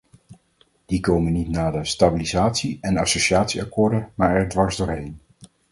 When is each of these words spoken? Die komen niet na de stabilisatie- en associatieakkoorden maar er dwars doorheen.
Die 0.89 0.99
komen 0.99 1.31
niet 1.33 1.49
na 1.49 1.71
de 1.71 1.85
stabilisatie- 1.85 2.77
en 2.81 2.97
associatieakkoorden 2.97 4.09
maar 4.15 4.35
er 4.35 4.47
dwars 4.49 4.75
doorheen. 4.75 5.19